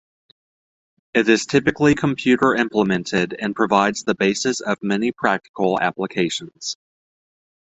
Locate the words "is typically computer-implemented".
1.29-3.35